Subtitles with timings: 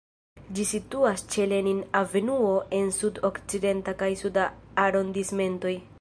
[0.59, 4.51] Ĝi situas ĉe Lenin-avenuo en Sud-Okcidenta kaj Suda
[4.89, 5.81] arondismentoj.